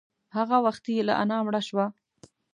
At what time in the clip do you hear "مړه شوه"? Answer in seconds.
1.45-1.85